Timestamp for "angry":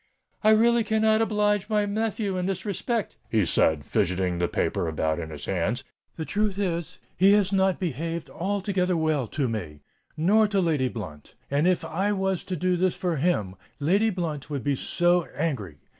15.35-15.77